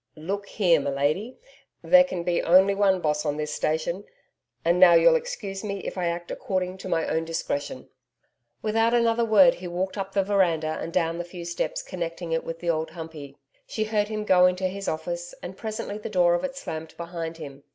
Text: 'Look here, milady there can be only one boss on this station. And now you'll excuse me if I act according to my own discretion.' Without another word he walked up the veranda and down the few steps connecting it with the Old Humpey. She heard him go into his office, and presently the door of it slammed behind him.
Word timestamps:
'Look 0.15 0.47
here, 0.47 0.79
milady 0.81 1.37
there 1.83 2.03
can 2.03 2.23
be 2.23 2.41
only 2.41 2.73
one 2.73 3.01
boss 3.01 3.23
on 3.23 3.37
this 3.37 3.53
station. 3.53 4.03
And 4.65 4.79
now 4.79 4.93
you'll 4.95 5.15
excuse 5.15 5.63
me 5.63 5.81
if 5.81 5.95
I 5.95 6.07
act 6.07 6.31
according 6.31 6.79
to 6.79 6.89
my 6.89 7.05
own 7.05 7.23
discretion.' 7.23 7.87
Without 8.63 8.95
another 8.95 9.23
word 9.23 9.53
he 9.53 9.67
walked 9.67 9.99
up 9.99 10.13
the 10.13 10.23
veranda 10.23 10.79
and 10.81 10.91
down 10.91 11.19
the 11.19 11.23
few 11.23 11.45
steps 11.45 11.83
connecting 11.83 12.31
it 12.31 12.43
with 12.43 12.61
the 12.61 12.69
Old 12.71 12.89
Humpey. 12.89 13.37
She 13.67 13.83
heard 13.83 14.07
him 14.07 14.25
go 14.25 14.47
into 14.47 14.67
his 14.67 14.87
office, 14.87 15.35
and 15.43 15.55
presently 15.55 15.99
the 15.99 16.09
door 16.09 16.33
of 16.33 16.43
it 16.43 16.55
slammed 16.55 16.97
behind 16.97 17.37
him. 17.37 17.63